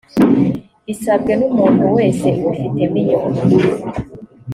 [0.85, 3.43] bisabwe n umuntu wese ubifitemo inyungu